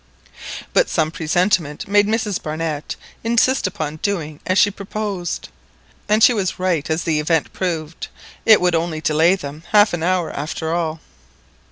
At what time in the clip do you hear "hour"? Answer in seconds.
10.01-10.31